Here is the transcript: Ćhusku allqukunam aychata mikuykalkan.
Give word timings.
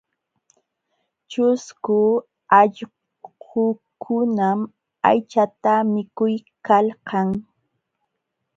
Ćhusku 1.31 1.97
allqukunam 2.59 4.59
aychata 5.09 5.73
mikuykalkan. 5.93 7.27